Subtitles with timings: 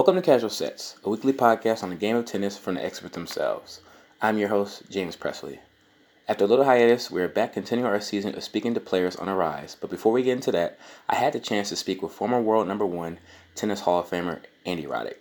[0.00, 3.14] Welcome to Casual Sets, a weekly podcast on the game of tennis from the experts
[3.14, 3.82] themselves.
[4.22, 5.60] I'm your host, James Presley.
[6.26, 9.28] After a little hiatus, we are back continuing our season of speaking to players on
[9.28, 9.76] a rise.
[9.78, 12.66] But before we get into that, I had the chance to speak with former world
[12.66, 13.18] number one
[13.54, 15.18] tennis Hall of Famer Andy Roddick.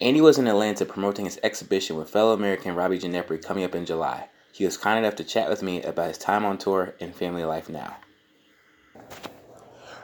[0.00, 3.86] Andy was in Atlanta promoting his exhibition with fellow American Robby Ginepri coming up in
[3.86, 4.30] July.
[4.50, 7.44] He was kind enough to chat with me about his time on tour and family
[7.44, 7.98] life now.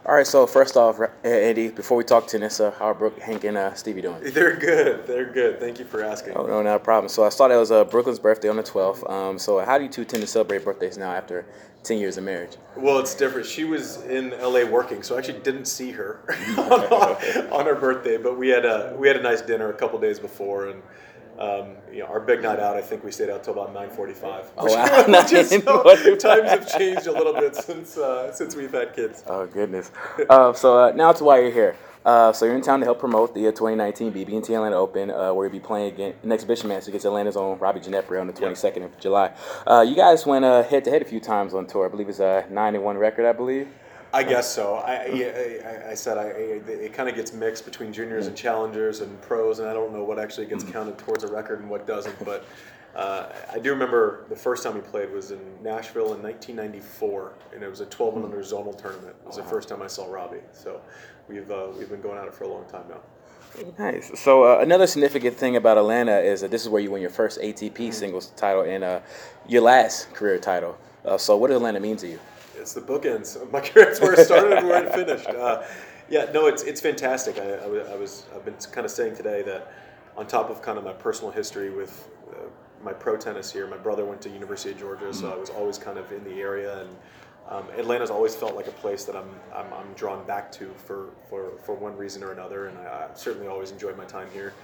[0.08, 3.44] All right, so first off, Andy, before we talk tennis, uh, how are Brooke, Hank,
[3.44, 4.22] and uh, Stevie doing?
[4.22, 5.06] They're good.
[5.06, 5.60] They're good.
[5.60, 6.32] Thank you for asking.
[6.34, 7.10] Oh, no, not a problem.
[7.10, 9.10] So I saw that was uh, Brooklyn's birthday on the 12th.
[9.10, 11.44] Um, so how do you two tend to celebrate birthdays now after
[11.82, 12.56] 10 years of marriage?
[12.74, 13.46] Well, it's different.
[13.46, 16.22] She was in LA working, so I actually didn't see her
[17.52, 20.18] on her birthday, but we had a, we had a nice dinner a couple days
[20.18, 20.82] before, and
[21.38, 24.46] um, you know, our big night out, I think we stayed out till about 9:45.
[24.56, 25.22] Oh wow!
[25.28, 29.22] Just, so, times have changed a little bit since uh, since we've had kids.
[29.26, 29.92] Oh goodness!
[30.28, 31.76] Uh, so uh, now to why you're here.
[32.04, 35.34] Uh, so you're in town to help promote the uh, 2019 BB&T Atlanta Open, uh,
[35.34, 38.32] where you'll be playing again, an exhibition match against Atlanta's own Robby Ginepri on the
[38.32, 38.84] 22nd yep.
[38.84, 39.30] of July.
[39.84, 41.84] you guys went head to head a few times on tour.
[41.84, 43.26] I believe it's a 9 1 record.
[43.26, 43.68] I believe.
[44.12, 44.76] I guess so.
[44.76, 49.20] I, I, I said I, it kind of gets mixed between juniors and challengers and
[49.20, 50.72] pros, and I don't know what actually gets mm.
[50.72, 52.24] counted towards a record and what doesn't.
[52.24, 52.46] But
[52.96, 57.62] uh, I do remember the first time we played was in Nashville in 1994, and
[57.62, 59.14] it was a 12 and under zonal tournament.
[59.20, 60.40] It was the first time I saw Robby.
[60.52, 60.80] So
[61.28, 63.00] we've uh, we've been going at it for a long time now.
[63.78, 64.18] Nice.
[64.18, 67.10] So uh, another significant thing about Atlanta is that this is where you win your
[67.10, 67.90] first ATP mm-hmm.
[67.90, 69.00] singles title and uh,
[69.46, 70.78] your last career title.
[71.04, 72.20] Uh, so what does Atlanta mean to you?
[72.58, 73.88] It's the bookends of my career.
[73.88, 75.28] It's where it started and where it finished.
[75.38, 75.64] Uh,
[76.10, 77.38] yeah, no, it's it's fantastic.
[77.38, 79.72] I, I, I, was I've been kind of saying today that
[80.16, 82.46] on top of kind of my personal history with uh,
[82.82, 85.78] my pro tennis here, my brother went to University of Georgia, so I was always
[85.78, 86.88] kind of in the area, and
[87.48, 91.10] um, Atlanta's always felt like a place that I'm, I'm, I'm drawn back to for,
[91.28, 94.54] for, for one reason or another, and I, I certainly always enjoyed my time here.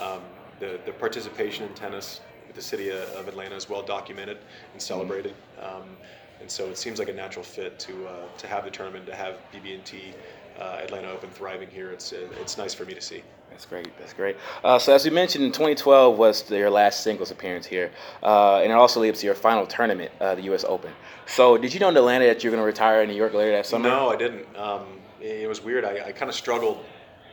[0.00, 0.20] Um,
[0.60, 4.38] the the participation in tennis with the city of Atlanta is well documented
[4.72, 5.34] and celebrated.
[5.60, 5.96] Um,
[6.42, 9.14] and so it seems like a natural fit to uh, to have the tournament, to
[9.14, 10.12] have BB&T
[10.58, 11.90] uh, Atlanta Open thriving here.
[11.90, 13.22] It's it's nice for me to see.
[13.48, 13.96] That's great.
[13.98, 14.36] That's great.
[14.64, 17.90] Uh, so as you mentioned, in 2012 was your last singles appearance here,
[18.22, 20.64] uh, and it also leads to your final tournament, uh, the U.S.
[20.64, 20.92] Open.
[21.26, 23.52] So did you know in Atlanta that you're going to retire in New York later
[23.52, 23.88] that summer?
[23.88, 24.56] No, I didn't.
[24.56, 25.84] Um, it, it, was weird.
[25.84, 26.84] I, I kind of struggled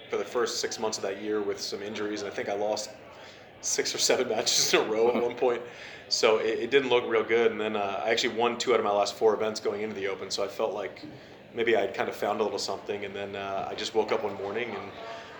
[0.10, 2.54] for the first six months of that year with some injuries, and I think I
[2.54, 2.92] lost
[3.62, 5.62] six or seven matches in a row at one point.
[6.10, 7.52] So it, it didn't look real good.
[7.52, 9.96] And then uh, I actually won two out of my last four events going into
[9.96, 10.32] the Open.
[10.32, 11.06] So I felt like
[11.54, 13.06] maybe I'd kind of found a little something.
[13.06, 14.92] And then uh, I just woke up one morning and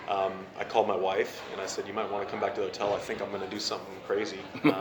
[0.10, 2.62] um, I called my wife and I said, "You might want to come back to
[2.62, 2.96] the hotel.
[2.96, 4.40] I think I'm going to do something crazy.
[4.64, 4.74] Um,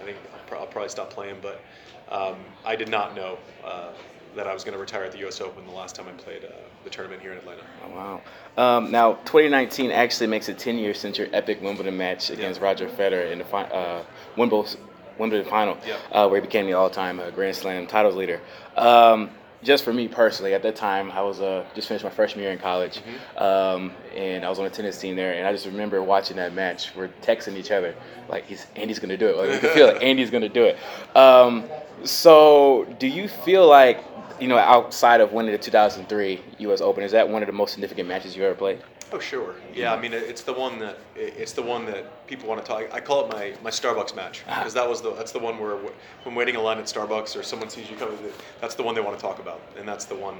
[0.00, 0.16] I think
[0.52, 1.60] I'll, I'll, probably stop playing." But
[2.08, 3.90] um, I did not know uh,
[4.36, 5.40] that I was going to retire at the U.S.
[5.40, 6.48] Open the last time I played uh,
[6.84, 7.62] the tournament here in Atlanta.
[7.84, 8.22] Oh, wow.
[8.56, 12.66] Um, now, 2019 actually makes it 10 years since your epic Wimbledon match against yeah.
[12.66, 14.04] Roger Federer in the fi- uh,
[14.36, 14.78] Wimbledon,
[15.18, 15.96] Wimbledon final, yeah.
[16.12, 18.40] uh, where he became the all-time uh, Grand Slam titles leader.
[18.76, 19.30] Um,
[19.62, 22.52] just for me personally, at that time, I was uh, just finished my freshman year
[22.52, 23.42] in college, mm-hmm.
[23.42, 25.32] um, and I was on a tennis team there.
[25.32, 26.94] And I just remember watching that match.
[26.94, 27.94] We're texting each other
[28.28, 30.02] like, "He's Andy's gonna do it." Like, we can feel it.
[30.02, 30.78] Andy's gonna do it.
[31.16, 31.64] Um,
[32.04, 34.04] so, do you feel like
[34.40, 36.80] you know, outside of winning the 2003 U.S.
[36.80, 38.80] Open, is that one of the most significant matches you ever played?
[39.12, 39.94] Oh sure, yeah.
[39.94, 42.92] I mean, it's the one that it's the one that people want to talk.
[42.92, 44.84] I call it my, my Starbucks match because uh-huh.
[44.84, 45.76] that was the that's the one where
[46.24, 48.18] when waiting in line at Starbucks or someone sees you coming,
[48.60, 50.38] that's the one they want to talk about, and that's the one.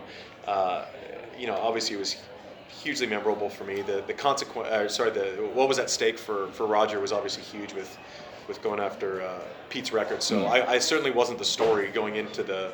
[0.48, 0.84] Uh,
[1.38, 2.16] you know, obviously it was
[2.68, 3.82] hugely memorable for me.
[3.82, 7.44] The the consequence, uh, sorry, the what was at stake for for Roger was obviously
[7.44, 7.96] huge with
[8.48, 10.22] with going after uh, Pete's record.
[10.22, 10.48] So mm.
[10.48, 12.72] I, I certainly wasn't the story going into the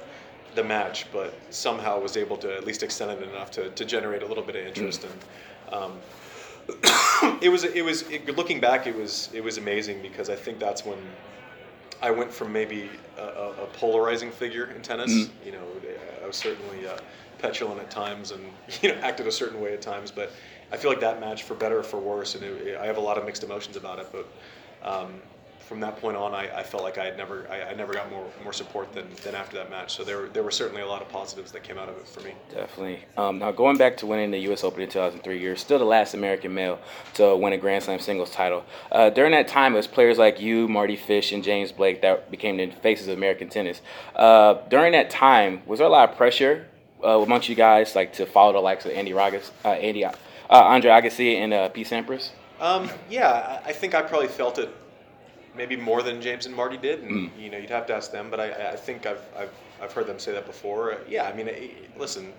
[0.54, 4.22] the match, but somehow was able to at least extend it enough to, to generate
[4.22, 5.02] a little bit of interest.
[5.02, 5.10] Mm.
[5.10, 10.30] And um, it was it was it, looking back, it was it was amazing because
[10.30, 10.98] I think that's when
[12.00, 12.88] I went from maybe
[13.18, 15.12] a, a polarizing figure in tennis.
[15.12, 15.30] Mm.
[15.44, 15.64] You know,
[16.22, 16.98] I was certainly uh,
[17.38, 18.44] petulant at times and
[18.82, 20.32] you know acted a certain way at times, but
[20.70, 23.00] I feel like that match, for better or for worse, and it, I have a
[23.00, 24.26] lot of mixed emotions about it, but.
[24.84, 25.22] Um,
[25.62, 28.10] from that point on, I, I felt like I had never I, I, never got
[28.10, 29.94] more more support than, than after that match.
[29.94, 32.06] So there were, there were certainly a lot of positives that came out of it
[32.06, 32.32] for me.
[32.52, 33.04] Definitely.
[33.16, 34.64] Um, now going back to winning the U.S.
[34.64, 36.78] Open in 2003, you're still the last American male
[37.14, 38.64] to win a Grand Slam singles title.
[38.90, 42.30] Uh, during that time, it was players like you, Mardy Fish, and James Blake that
[42.30, 43.80] became the faces of American tennis.
[44.14, 46.66] Uh, during that time, was there a lot of pressure
[47.04, 50.12] uh, amongst you guys, like to follow the likes of Andy Ragas, uh, Andy, uh,
[50.50, 52.30] Andre Agassi, and uh, Pete Sampras?
[52.60, 54.72] Um, yeah, I think I probably felt it
[55.56, 57.40] maybe more than James and Mardy did, and mm.
[57.40, 58.30] you know you'd have to ask them.
[58.30, 59.50] But I, I think I've, I've
[59.80, 60.98] I've heard them say that before.
[61.08, 62.32] Yeah, I mean, it, listen,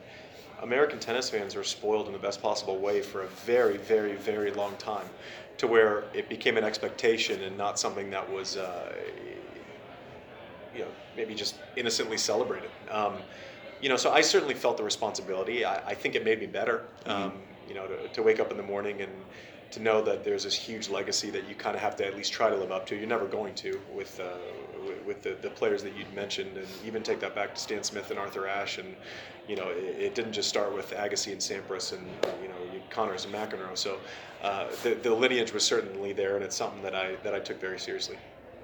[0.61, 4.51] American tennis fans are spoiled in the best possible way for a very, very, very
[4.51, 5.05] long time,
[5.57, 8.93] to where it became an expectation and not something that was, uh,
[10.73, 10.87] you know,
[11.17, 12.71] maybe just innocently celebrated.
[12.89, 13.15] Um,
[13.81, 15.65] you know, so I certainly felt the responsibility.
[15.65, 16.85] I, I think it made me better.
[17.05, 17.11] Mm-hmm.
[17.11, 17.33] Um,
[17.67, 19.11] you know, to, to wake up in the morning and
[19.73, 22.31] to know that there's this huge legacy that you kind of have to at least
[22.31, 22.95] try to live up to.
[22.95, 24.37] You're never going to with uh,
[25.05, 28.09] with the, the players that you'd mentioned, and even take that back to Stan Smith
[28.11, 28.95] and Arthur Ashe, and
[29.47, 32.05] you know it, it didn't just start with Agassi and Sampras and
[32.41, 32.55] you know
[32.89, 33.77] Connors and McEnroe.
[33.77, 33.99] So
[34.43, 37.59] uh, the the lineage was certainly there, and it's something that I that I took
[37.59, 38.17] very seriously.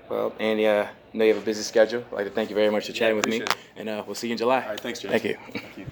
[0.09, 2.03] Well, Andy, uh, I know you have a busy schedule.
[2.11, 3.55] I'd like to thank you very much for chatting yeah, with me, it.
[3.77, 4.61] and uh, we'll see you in July.
[4.61, 5.19] All right, thanks, Jason.
[5.19, 5.59] Thank you.
[5.59, 5.85] Thank you.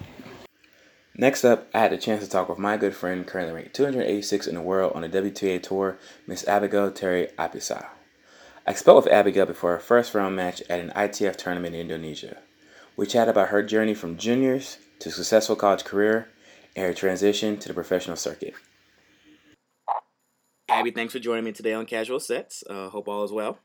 [1.20, 4.46] Next up, I had the chance to talk with my good friend, currently ranked 286
[4.46, 5.98] in the world on the WTA Tour,
[6.28, 7.88] Miss Abigail Tere-Apisah.
[8.64, 12.36] I spoke with Abigail before her first round match at an ITF tournament in Indonesia.
[12.96, 16.28] We chatted about her journey from juniors to successful college career
[16.76, 18.54] and her transition to the professional circuit.
[20.68, 22.62] Abby, thanks for joining me today on Casual Sets.
[22.70, 23.58] Uh, hope all is well.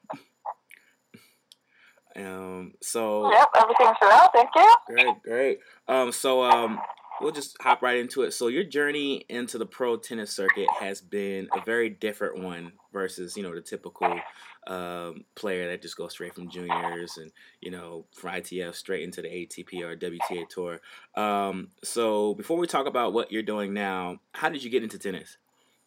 [2.15, 4.31] Um, so yep, everything's well.
[4.33, 4.73] Thank you.
[4.88, 5.59] Great, great.
[5.88, 6.79] Um, so um,
[7.24, 8.34] we'll just hop right into it.
[8.34, 13.36] So your journey into the pro tennis circuit has been a very different one versus
[13.38, 14.20] you know the typical
[14.68, 17.31] um, player that just goes straight from juniors and
[17.62, 20.81] you know from ITF straight into the ATP or WTA tour.
[21.16, 25.00] Um, so before we talk about what you're doing now, how did you get into
[25.00, 25.38] tennis?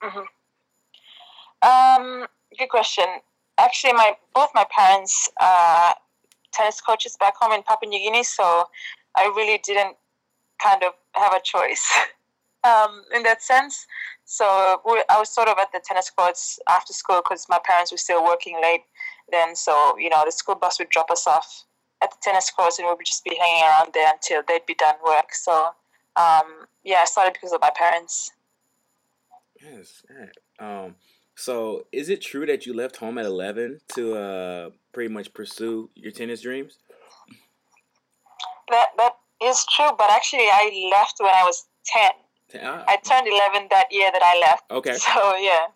[0.03, 0.27] Mm-hmm.
[1.69, 2.27] Um,
[2.59, 3.05] good question.
[3.59, 5.95] Actually, my both my parents are
[6.53, 8.65] tennis coaches back home in Papua New Guinea, so
[9.17, 9.97] I really didn't
[10.63, 11.85] kind of have a choice
[12.65, 13.87] um, in that sense.
[14.25, 17.93] So we, I was sort of at the tennis courts after school because my parents
[17.93, 18.83] were still working late
[19.31, 19.55] then.
[19.55, 21.65] So, you know, the school bus would drop us off
[22.03, 24.75] at the tennis courts and we would just be hanging around there until they'd be
[24.75, 25.33] done work.
[25.33, 25.71] So,
[26.17, 28.33] um, yeah, I started because of my parents.
[29.63, 30.03] Yes.
[30.59, 30.97] Um,
[31.35, 35.91] so, is it true that you left home at 11 to uh, pretty much pursue
[35.95, 36.79] your tennis dreams?
[38.71, 39.13] That, that
[39.43, 42.11] is true, but actually, I left when I was 10.
[42.63, 42.85] Ah.
[42.89, 44.71] I turned 11 that year that I left.
[44.71, 44.97] Okay.
[44.99, 45.67] So, yeah.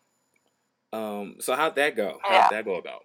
[0.92, 2.18] Um, so how'd that go?
[2.22, 2.48] How'd yeah.
[2.50, 3.02] that go about?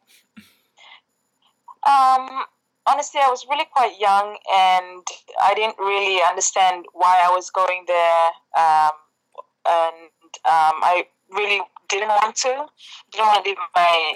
[1.85, 2.45] Um,
[2.87, 5.05] honestly, I was really quite young and
[5.41, 8.25] I didn't really understand why I was going there.
[8.57, 8.91] Um,
[9.67, 10.09] and
[10.45, 12.65] um, I really didn't want to.
[13.11, 14.15] Didn't want to leave my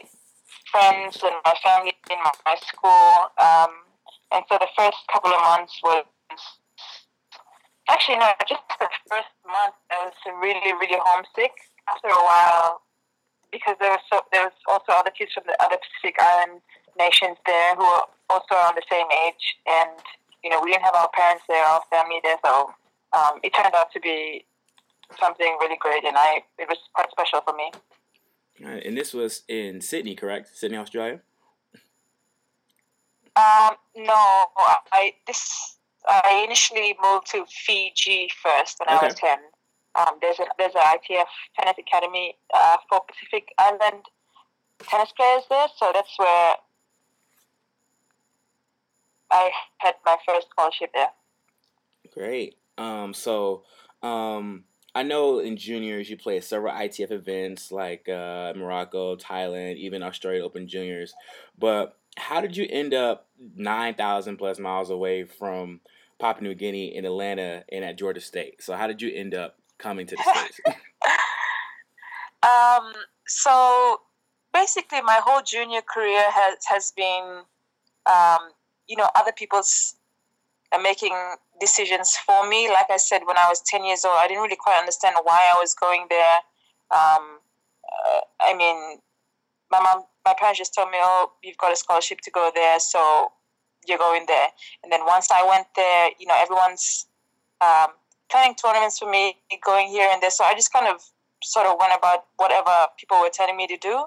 [0.71, 3.29] friends and my family in my, my school.
[3.37, 3.85] Um,
[4.31, 6.05] and so the first couple of months was
[7.89, 11.51] Actually, no, just the first month I was really, really homesick.
[11.89, 12.81] After a while,
[13.51, 16.61] because there was so there was also other kids from the other Pacific Island
[16.97, 19.97] nations there who were also around the same age, and
[20.43, 22.73] you know we didn't have our parents there, our family there, so
[23.17, 24.45] um, it turned out to be
[25.19, 27.71] something really great, and I it was quite special for me.
[28.61, 30.55] Right, and this was in Sydney, correct?
[30.55, 31.21] Sydney, Australia.
[33.35, 34.45] Um, no,
[34.91, 35.78] I this
[36.09, 39.05] I initially moved to Fiji first when okay.
[39.05, 39.37] I was 10.
[39.99, 41.25] Um, there's, a, there's an ITF
[41.57, 44.05] tennis academy uh, for Pacific Island
[44.79, 46.55] tennis players there, so that's where
[49.31, 51.09] I had my first scholarship there.
[52.13, 52.55] Great.
[52.77, 53.63] Um, so
[54.01, 54.63] um,
[54.95, 60.43] I know in juniors you play several ITF events like uh, Morocco, Thailand, even Australia
[60.43, 61.13] Open Juniors.
[61.57, 65.81] But how did you end up 9,000 plus miles away from
[66.19, 68.61] Papua New Guinea in Atlanta and at Georgia State.
[68.61, 70.59] So how did you end up coming to the States?
[72.43, 72.93] um,
[73.27, 74.01] so
[74.53, 77.43] basically my whole junior career has, has been,
[78.11, 78.49] um,
[78.87, 79.95] you know, other people's
[80.71, 81.15] uh, making
[81.59, 82.69] decisions for me.
[82.69, 85.39] Like I said, when I was 10 years old, I didn't really quite understand why
[85.55, 86.37] I was going there.
[86.91, 87.39] Um,
[87.85, 88.99] uh, I mean,
[89.71, 92.79] my mom, my parents just told me, oh, you've got a scholarship to go there.
[92.79, 93.31] So
[93.87, 94.47] you're going there.
[94.83, 97.07] And then once I went there, you know, everyone's
[97.61, 97.87] um,
[98.29, 100.31] planning tournaments for me, going here and there.
[100.31, 101.01] So I just kind of
[101.43, 104.05] sort of went about whatever people were telling me to do.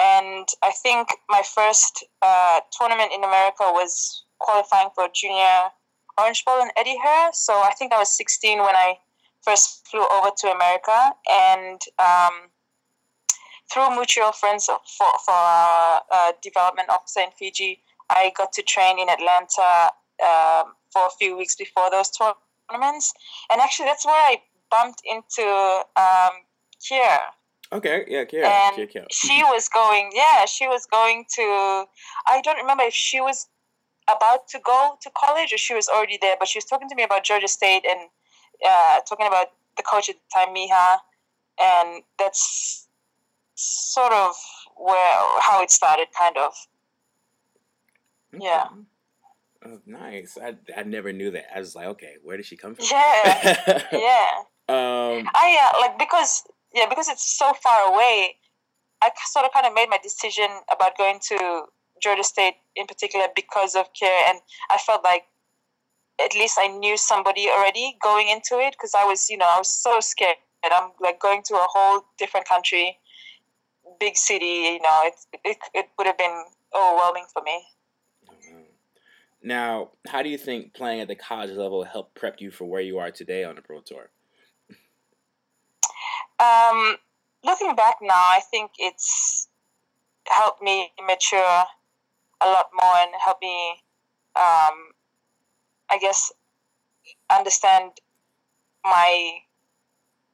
[0.00, 5.70] And I think my first uh, tournament in America was qualifying for Junior
[6.18, 7.30] Orange Bowl in Eddie Herr.
[7.32, 8.98] So I think I was 16 when I
[9.42, 11.12] first flew over to America.
[11.30, 12.50] And um,
[13.72, 14.78] through mutual friends for,
[15.24, 19.90] for a, a development officer in Fiji, I got to train in Atlanta
[20.22, 23.12] um, for a few weeks before those tournaments,
[23.50, 24.36] and actually that's where I
[24.70, 25.42] bumped into
[25.96, 26.32] um,
[26.80, 27.18] Kier.
[27.72, 28.44] Okay, yeah, Kier.
[28.44, 29.06] And Kier, Kier.
[29.10, 30.10] she was going.
[30.14, 31.84] Yeah, she was going to.
[32.26, 33.48] I don't remember if she was
[34.08, 36.94] about to go to college or she was already there, but she was talking to
[36.94, 38.08] me about Georgia State and
[38.66, 40.98] uh, talking about the coach at the time, Miha,
[41.60, 42.86] and that's
[43.54, 44.34] sort of
[44.76, 46.52] where how it started, kind of.
[48.36, 48.44] Okay.
[48.44, 48.68] Yeah.
[49.66, 50.36] Oh, nice.
[50.36, 51.46] I, I never knew that.
[51.54, 52.84] I was like, okay, where did she come from?
[52.90, 53.82] Yeah.
[53.92, 54.30] yeah.
[54.68, 56.42] Um, I uh, like because
[56.74, 58.36] yeah because it's so far away.
[59.02, 61.64] I sort of kind of made my decision about going to
[62.02, 64.38] Georgia State in particular because of care, and
[64.70, 65.24] I felt like
[66.22, 69.58] at least I knew somebody already going into it because I was you know I
[69.58, 70.36] was so scared.
[70.62, 72.96] And I'm like going to a whole different country,
[74.00, 74.76] big city.
[74.76, 75.14] You know, it
[75.44, 77.64] it, it would have been overwhelming for me.
[79.46, 82.80] Now, how do you think playing at the college level helped prep you for where
[82.80, 84.08] you are today on the pro tour?
[86.40, 86.96] Um,
[87.44, 89.48] looking back now, I think it's
[90.26, 91.64] helped me mature
[92.40, 93.82] a lot more and helped me,
[94.34, 94.92] um,
[95.90, 96.32] I guess,
[97.30, 97.90] understand
[98.82, 99.40] my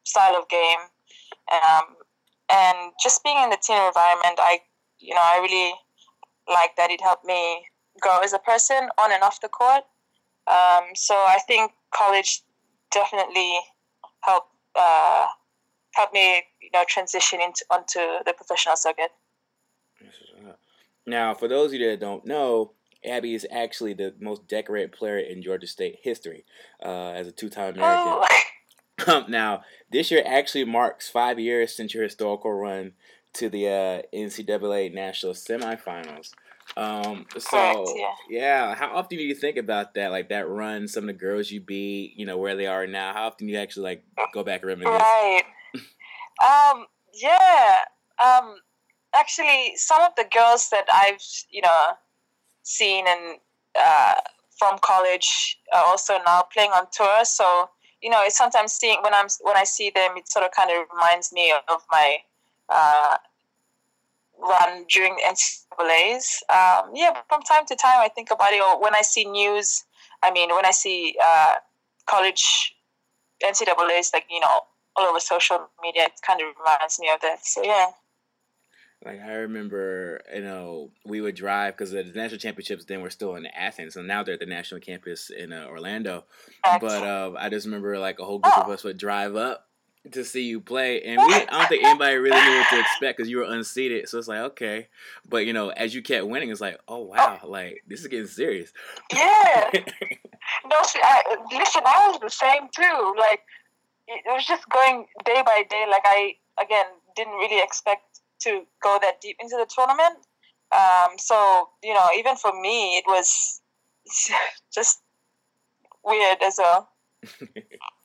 [0.04, 0.78] style of game.
[1.50, 1.96] Um,
[2.48, 4.60] and just being in the team environment, I,
[5.00, 5.74] you know, I really
[6.48, 6.92] like that.
[6.92, 7.64] It helped me
[8.00, 9.84] grow as a person on and off the court.
[10.46, 12.42] Um, so I think college
[12.90, 13.58] definitely
[14.20, 15.26] helped uh,
[15.94, 19.10] helped me, you know, transition into onto the professional circuit.
[21.06, 22.72] Now, for those of you that don't know,
[23.04, 26.44] Abby is actually the most decorated player in Georgia State history
[26.84, 28.22] uh, as a two-time American.
[29.08, 29.24] Oh.
[29.28, 32.92] now, this year actually marks five years since your historical run
[33.32, 36.30] to the uh, NCAA national semifinals.
[36.76, 38.14] Um, so Correct, yeah.
[38.28, 38.74] yeah.
[38.74, 40.10] how often do you think about that?
[40.10, 43.12] Like that run, some of the girls you beat, you know, where they are now.
[43.12, 45.00] How often do you actually like go back and reminisce?
[45.00, 45.42] Right.
[46.42, 46.86] um.
[47.14, 47.74] Yeah.
[48.24, 48.56] Um.
[49.14, 51.86] Actually, some of the girls that I've you know
[52.62, 53.38] seen and
[53.78, 54.14] uh,
[54.56, 57.24] from college are also now playing on tour.
[57.24, 57.70] So
[58.02, 60.70] you know, it's sometimes seeing when I'm when I see them, it sort of kind
[60.70, 62.18] of reminds me of my
[62.68, 63.16] uh,
[64.40, 66.42] run during NCAA's.
[66.48, 69.84] Um, yeah, from time to time I think about it, or when I see news,
[70.22, 71.54] I mean, when I see uh,
[72.06, 72.74] college
[73.42, 74.60] NCAA's, like, you know,
[74.96, 77.44] all over social media, it kind of reminds me of that.
[77.44, 77.86] So, yeah.
[79.04, 83.34] Like I remember, you know, we would drive because the national championships then were still
[83.34, 86.24] in Athens, and now they're at the national campus in uh, Orlando.
[86.62, 88.62] But uh, I just remember like a whole group oh.
[88.62, 89.69] of us would drive up
[90.12, 93.18] to see you play, and we I don't think anybody really knew what to expect
[93.18, 94.08] because you were unseeded.
[94.08, 94.88] So it's like okay,
[95.28, 97.48] but you know, as you kept winning, it's like oh wow, oh.
[97.48, 98.72] like this is getting serious.
[99.12, 99.70] Yeah.
[99.74, 103.14] no, see, I, listen, I was the same too.
[103.18, 103.40] Like
[104.08, 105.84] it was just going day by day.
[105.88, 110.18] Like I again didn't really expect to go that deep into the tournament.
[110.72, 113.60] Um, so you know, even for me, it was
[114.74, 115.02] just
[116.04, 116.88] weird as well.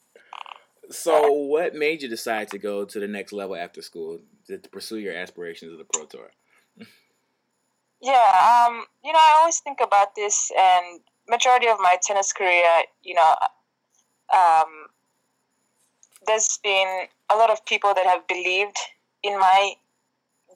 [0.91, 4.69] So, what made you decide to go to the next level after school to, to
[4.69, 6.31] pursue your aspirations of the pro tour?
[8.01, 10.99] yeah, um, you know, I always think about this, and
[11.29, 13.35] majority of my tennis career, you know,
[14.33, 14.87] um,
[16.27, 18.77] there's been a lot of people that have believed
[19.23, 19.73] in my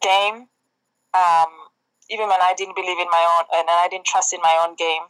[0.02, 0.48] game,
[1.14, 1.52] um,
[2.10, 4.76] even when I didn't believe in my own, and I didn't trust in my own
[4.76, 5.04] game.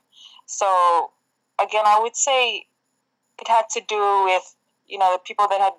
[0.45, 1.11] So,
[1.61, 2.67] again, I would say
[3.41, 4.55] it had to do with
[4.89, 5.73] you know, the people that had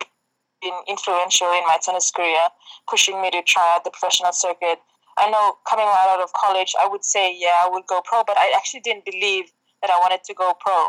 [0.62, 2.48] been influential in my tennis career,
[2.88, 4.78] pushing me to try out the professional circuit.
[5.18, 8.22] I know coming right out of college, I would say, yeah, I would go pro,
[8.24, 9.52] but I actually didn't believe
[9.82, 10.88] that I wanted to go pro.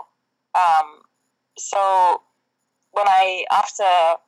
[0.53, 1.01] Um,
[1.57, 2.21] so
[2.91, 4.19] when I, after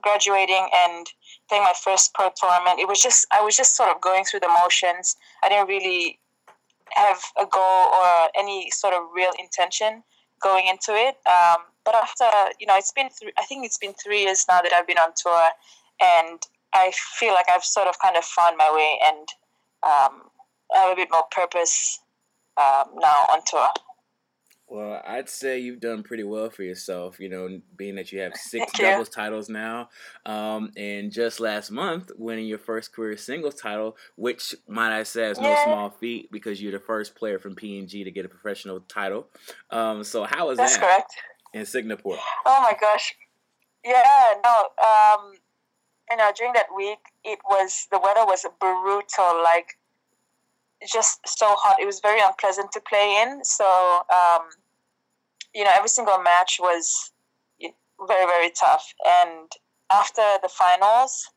[0.00, 1.06] graduating and
[1.48, 4.40] playing my first pro tournament, it was just, I was just sort of going through
[4.40, 5.16] the motions.
[5.42, 6.18] I didn't really
[6.94, 10.02] have a goal or any sort of real intention
[10.40, 11.16] going into it.
[11.26, 12.24] Um, but after
[12.58, 14.98] you know, it's been th- I think it's been three years now that I've been
[14.98, 15.48] on tour,
[16.00, 16.40] and
[16.74, 19.28] I feel like I've sort of kind of found my way and
[19.82, 20.22] um,
[20.74, 22.00] I have a bit more purpose
[22.56, 23.68] um, now on tour.
[24.68, 28.34] Well, I'd say you've done pretty well for yourself, you know, being that you have
[28.36, 29.90] six doubles titles now.
[30.24, 35.28] Um, and just last month, winning your first career singles title, which, might I say,
[35.30, 35.64] is no yeah.
[35.64, 39.26] small feat because you're the first player from PNG to get a professional title.
[39.70, 40.80] Um, so, how was That's that?
[40.80, 41.14] That's correct
[41.52, 42.18] in Singapore?
[42.46, 43.14] Oh my gosh.
[43.84, 44.68] Yeah, no.
[44.82, 45.32] Um,
[46.10, 49.42] you know, during that week, it was the weather was brutal.
[49.42, 49.78] Like,
[50.90, 51.80] just so hot.
[51.80, 53.44] It was very unpleasant to play in.
[53.44, 53.64] So,
[54.10, 54.48] um,
[55.54, 57.12] you know, every single match was
[58.06, 58.92] very, very tough.
[59.06, 59.50] And
[59.90, 61.30] after the finals,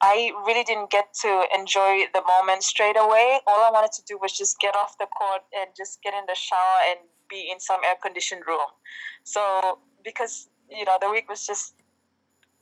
[0.00, 3.40] I really didn't get to enjoy the moment straight away.
[3.46, 6.24] All I wanted to do was just get off the court and just get in
[6.26, 8.68] the shower and be in some air conditioned room.
[9.24, 11.74] So because you know the week was just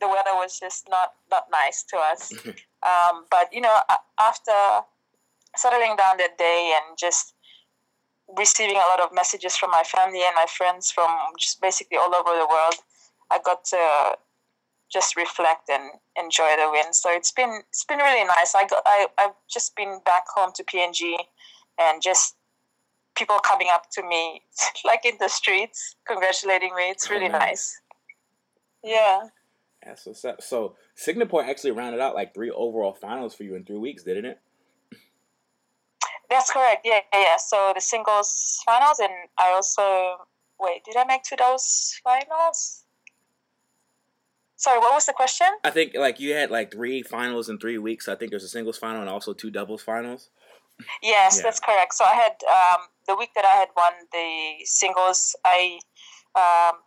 [0.00, 2.32] the weather was just not not nice to us.
[2.82, 3.78] um, but you know
[4.20, 4.86] after
[5.56, 7.34] settling down that day and just
[8.36, 12.14] receiving a lot of messages from my family and my friends from just basically all
[12.14, 12.74] over the world,
[13.30, 14.16] I got to
[14.90, 16.92] just reflect and enjoy the win.
[16.92, 18.54] So it's been it's been really nice.
[18.54, 21.16] I got I I've just been back home to PNG,
[21.78, 22.36] and just
[23.16, 24.42] people coming up to me
[24.84, 26.90] like in the streets congratulating me.
[26.90, 27.80] It's oh, really oh, nice.
[28.84, 29.28] Yeah.
[29.84, 30.42] That's what's up.
[30.42, 34.24] So Sigma actually rounded out like three overall finals for you in three weeks, didn't
[34.24, 34.40] it?
[36.28, 36.82] That's correct.
[36.84, 37.36] Yeah, yeah.
[37.38, 40.26] So the singles finals, and I also
[40.58, 40.84] wait.
[40.84, 42.82] Did I make two those finals?
[44.56, 45.46] Sorry, what was the question?
[45.62, 48.08] I think like you had like three finals in three weeks.
[48.08, 50.30] I think there's a singles final and also two doubles finals.
[51.02, 51.42] Yes, yeah.
[51.42, 51.94] that's correct.
[51.94, 55.78] So I had um, the week that I had won the singles, I
[56.34, 56.80] um,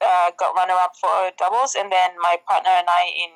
[0.00, 3.30] uh, got runner up for doubles, and then my partner and I in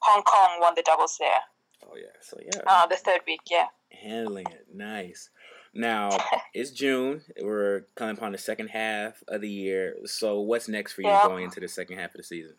[0.00, 1.42] Hong Kong won the doubles there.
[1.84, 2.60] Oh yeah, so yeah.
[2.66, 3.66] Uh, the third week, yeah.
[3.90, 5.30] Handling it, nice.
[5.74, 6.10] Now
[6.54, 7.22] it's June.
[7.40, 9.96] We're coming upon the second half of the year.
[10.04, 11.26] So what's next for you yeah.
[11.26, 12.54] going into the second half of the season?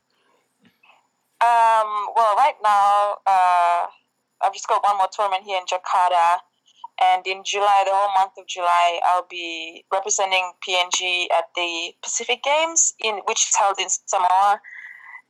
[1.41, 3.88] Um, well, right now, uh,
[4.43, 6.39] I've just got one more tournament here in Jakarta.
[7.01, 12.43] And in July, the whole month of July, I'll be representing PNG at the Pacific
[12.43, 14.62] Games, in which is held in Samoa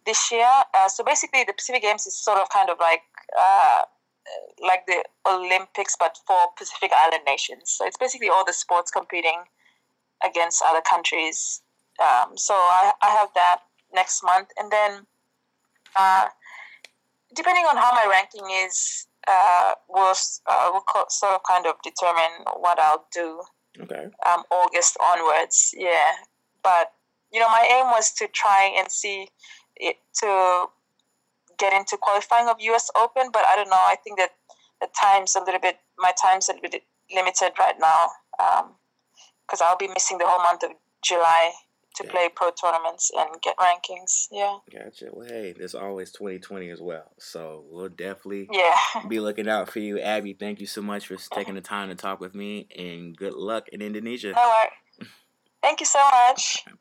[0.06, 0.52] this year.
[0.76, 3.04] Uh, so basically, the Pacific Games is sort of kind of like
[3.40, 3.84] uh,
[4.62, 7.72] like the Olympics, but for Pacific Island nations.
[7.72, 9.44] So it's basically all the sports competing
[10.24, 11.62] against other countries.
[12.00, 13.60] Um, so I, I have that
[13.94, 15.06] next month, and then
[15.96, 16.28] uh,
[17.36, 20.14] depending on how my ranking is, uh, will
[20.50, 23.42] uh, will sort of kind of determine what I'll do.
[23.80, 24.06] Okay.
[24.28, 26.12] Um, August onwards, yeah.
[26.64, 26.92] But
[27.32, 29.28] you know, my aim was to try and see
[29.78, 30.66] it to
[31.58, 32.90] get into qualifying of U.S.
[32.96, 33.76] Open, but I don't know.
[33.76, 34.32] I think that
[34.82, 35.78] the time's a little bit.
[35.98, 38.10] My time's a little bit limited right now
[39.48, 40.72] because um, I'll be missing the whole month of
[41.04, 41.52] July
[41.96, 42.12] to yeah.
[42.12, 44.28] play pro tournaments and get rankings.
[44.32, 44.58] Yeah.
[44.72, 45.10] Gotcha.
[45.12, 48.76] Well, hey, there's always 2020 as well, so we'll definitely yeah
[49.08, 50.34] be looking out for you, Abby.
[50.34, 53.68] Thank you so much for taking the time to talk with me, and good luck
[53.70, 54.34] in Indonesia.
[54.36, 55.12] No worries.
[55.62, 56.66] Thank you so much.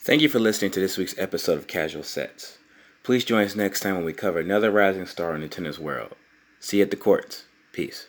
[0.00, 2.58] Thank you for listening to this week's episode of Casual Sets.
[3.02, 6.14] Please join us next time when we cover another rising star in the tennis world.
[6.60, 7.44] See you at the courts.
[7.72, 8.08] Peace.